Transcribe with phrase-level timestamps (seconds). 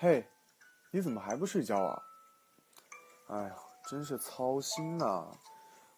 [0.00, 0.24] 嘿，
[0.92, 2.02] 你怎么还不睡觉啊？
[3.30, 3.56] 哎呀，
[3.88, 5.28] 真是操心呐！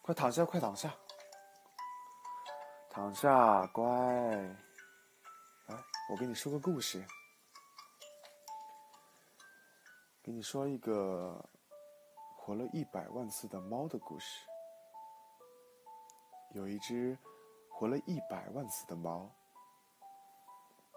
[0.01, 0.91] 快躺下，快躺下，
[2.89, 3.85] 躺下，乖。
[5.67, 5.77] 来，
[6.11, 7.07] 我给你说个故事，
[10.23, 11.45] 给你说一个
[12.39, 14.47] 活了一百万次的猫的故事。
[16.55, 17.19] 有一只
[17.69, 19.31] 活了一百万次的猫，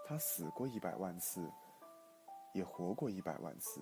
[0.07, 1.51] 它死过一百万次。
[2.53, 3.81] 也活过一百万次。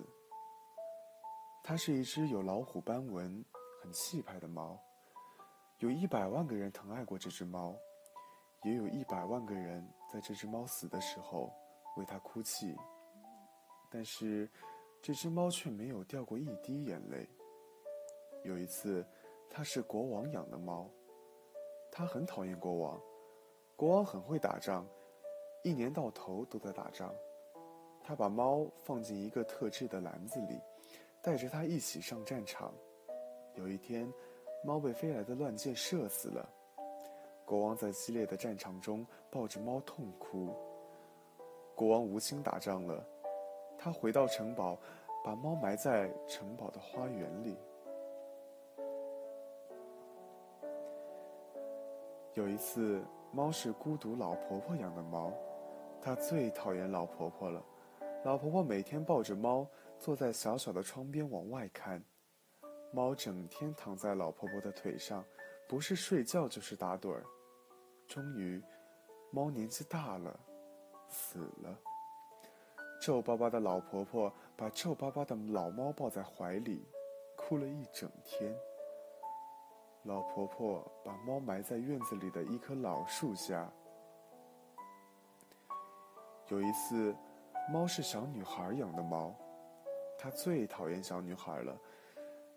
[1.62, 3.44] 它是一只有老虎斑纹、
[3.80, 4.78] 很气派的猫。
[5.78, 7.76] 有一百万个人疼爱过这只猫，
[8.62, 11.52] 也有一百万个人在这只猫死的时候
[11.96, 12.76] 为它哭泣。
[13.90, 14.50] 但是，
[15.02, 17.28] 这只猫却没有掉过一滴眼泪。
[18.44, 19.06] 有一次，
[19.50, 20.88] 它是国王养的猫，
[21.90, 23.00] 它很讨厌国王。
[23.76, 24.86] 国王很会打仗，
[25.64, 27.14] 一年到头都在打仗。
[28.04, 30.60] 他把猫放进一个特制的篮子里，
[31.22, 32.72] 带着它一起上战场。
[33.54, 34.12] 有一天，
[34.64, 36.48] 猫被飞来的乱箭射死了。
[37.44, 40.54] 国王在激烈的战场中抱着猫痛哭。
[41.74, 43.04] 国王无心打仗了，
[43.78, 44.78] 他回到城堡，
[45.24, 47.56] 把猫埋在城堡的花园里。
[52.34, 55.32] 有一次，猫是孤独老婆婆养的猫，
[56.00, 57.62] 它最讨厌老婆婆了。
[58.24, 59.66] 老婆婆每天抱着猫，
[59.98, 62.00] 坐在小小的窗边往外看。
[62.92, 65.24] 猫整天躺在老婆婆的腿上，
[65.68, 67.24] 不是睡觉就是打盹儿。
[68.06, 68.62] 终于，
[69.32, 70.38] 猫年纪大了，
[71.08, 71.76] 死了。
[73.00, 76.86] 皱巴巴的老婆婆把皱巴巴的老猫抱在怀里，
[77.36, 78.56] 哭了一整天。
[80.04, 83.68] 老婆婆把猫埋在院子里的一棵老树下。
[86.46, 87.12] 有一次。
[87.70, 89.34] 猫是小女孩养的猫，
[90.18, 91.78] 它最讨厌小女孩了。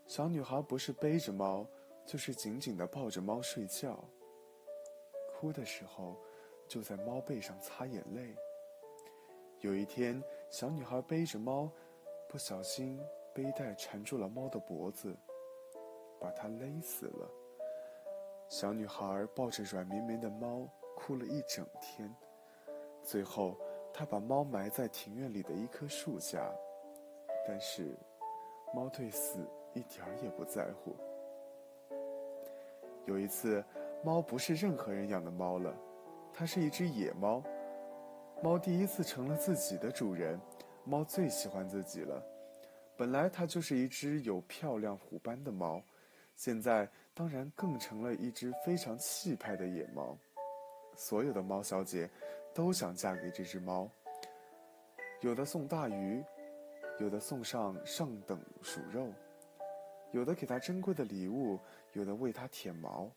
[0.06, 1.66] 小女孩不是背着猫，
[2.06, 4.04] 就是紧紧地抱着猫睡觉。
[5.32, 6.18] 哭的时候，
[6.68, 8.36] 就在猫背上擦眼泪。
[9.62, 11.72] 有一天，小女孩背着猫，
[12.28, 13.00] 不小心
[13.34, 15.16] 背带缠住了猫的脖子，
[16.20, 17.30] 把它勒死了。
[18.50, 22.14] 小女孩抱着软绵绵的猫，哭了一整天。
[23.02, 23.56] 最后。
[23.98, 26.54] 他把猫埋在庭院里的一棵树下，
[27.48, 27.96] 但是，
[28.74, 29.40] 猫对死
[29.74, 30.98] 一点儿也不在乎。
[33.06, 33.64] 有一次，
[34.04, 35.74] 猫不是任何人养的猫了，
[36.34, 37.42] 它是一只野猫。
[38.44, 40.38] 猫第一次成了自己的主人，
[40.84, 42.22] 猫最喜欢自己了。
[42.98, 45.82] 本来它就是一只有漂亮虎斑的猫，
[46.36, 50.18] 现在当然更成了一只非常气派的野猫。
[50.96, 52.10] 所有的猫小姐。
[52.54, 53.90] 都想嫁给这只猫，
[55.20, 56.24] 有的送大鱼，
[57.02, 59.10] 有的送上上等鼠肉，
[60.14, 61.60] 有的给它珍贵的礼物，
[61.92, 63.12] 有的为它舔毛。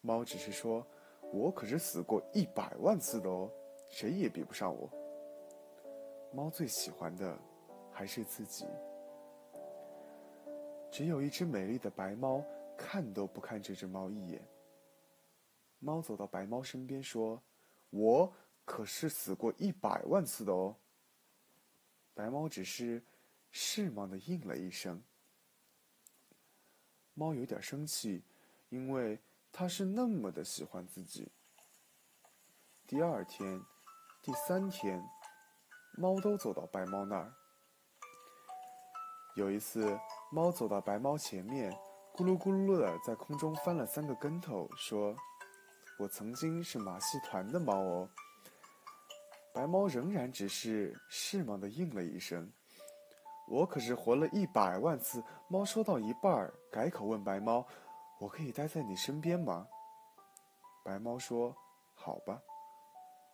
[0.00, 0.82] 猫只是说
[1.30, 3.50] ：“我可是死过一百万次的哦，
[3.90, 4.88] 谁也比不上我。”
[6.32, 7.38] 猫最喜欢的
[7.92, 8.66] 还是自己。
[10.90, 12.42] 只有一只美丽的白猫，
[12.78, 14.40] 看都不看这只猫一眼。
[15.84, 17.42] 猫走到白猫身边说
[17.90, 18.32] ：“我。”
[18.66, 20.74] 可是死过一百万次的哦。
[22.14, 23.04] 白猫只是
[23.52, 25.02] “是吗”的应了一声。
[27.12, 28.24] 猫有点生气，
[28.70, 29.20] 因为
[29.52, 31.30] 它是那么的喜欢自己。
[32.86, 33.60] 第二天、
[34.22, 35.06] 第三天，
[35.98, 37.34] 猫都走到白猫那儿。
[39.36, 39.94] 有一次，
[40.32, 41.70] 猫走到白猫前面，
[42.14, 45.14] 咕噜咕噜的在空中翻了三个跟头，说
[45.98, 48.08] ：“我曾经是马戏团的猫哦。”
[49.54, 52.50] 白猫仍然只是“是吗”的应了一声。
[53.46, 55.22] 我可是活了一百万次。
[55.48, 57.64] 猫说到一半儿，改口问白猫
[58.18, 59.68] ：“我可以待在你身边吗？”
[60.84, 61.54] 白猫说
[61.94, 62.40] ：“好吧。”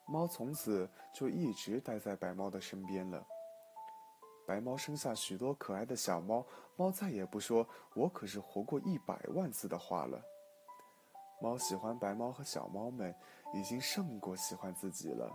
[0.07, 3.25] 猫从此就一直待在白猫的身边了。
[4.47, 6.45] 白猫生下许多可爱的小猫，
[6.77, 7.65] 猫再也不说
[7.95, 10.21] “我可是活过一百万次”的话了。
[11.41, 13.15] 猫喜欢白猫和小猫们，
[13.55, 15.35] 已经胜过喜欢自己了。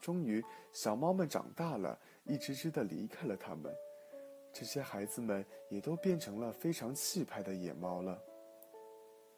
[0.00, 3.74] 终于，小猫们长大了，一只只的离开了它们。
[4.52, 8.20] 这些孩子们也都变成了非常气派的野猫了。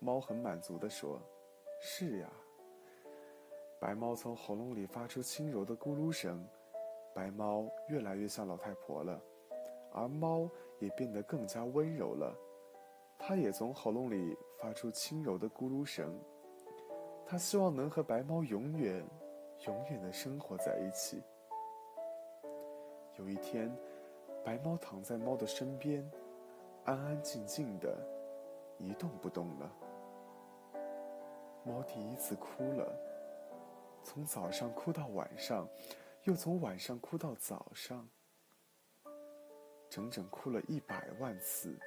[0.00, 1.20] 猫很满足地说
[1.80, 2.30] ：“是呀。”
[3.80, 6.46] 白猫从喉咙里发出轻柔的咕噜声，
[7.14, 9.20] 白猫越来越像老太婆了，
[9.92, 12.36] 而猫也变得更加温柔了。
[13.22, 16.18] 它也从喉咙里发出轻柔的咕噜声，
[17.26, 19.06] 它希望能和白猫永远。
[19.66, 21.22] 永远的生活在一起。
[23.18, 23.70] 有一天，
[24.42, 26.10] 白猫躺在猫的身边，
[26.84, 27.94] 安安静静的，
[28.78, 29.70] 一动不动了。
[31.62, 32.90] 猫第一次哭了，
[34.02, 35.68] 从早上哭到晚上，
[36.22, 38.08] 又从晚上哭到早上，
[39.90, 41.78] 整整哭了一百万次。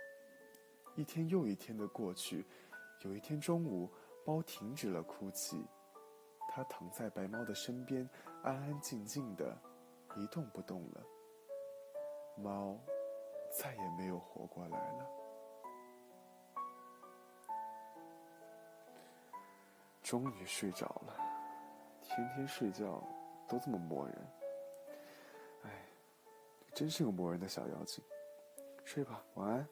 [0.95, 2.45] 一天又一天的过去，
[3.01, 3.89] 有一天中午，
[4.25, 5.65] 猫停止了哭泣，
[6.49, 8.07] 它躺在白猫的身边，
[8.43, 9.57] 安安静静的，
[10.15, 11.03] 一动不动了。
[12.37, 12.77] 猫
[13.51, 15.09] 再也没有活过来了。
[20.03, 21.17] 终于睡着了，
[22.03, 23.01] 天天睡觉
[23.47, 24.27] 都这么磨人。
[25.63, 25.71] 哎，
[26.73, 28.03] 真是个磨人的小妖精。
[28.83, 29.67] 睡吧，晚安。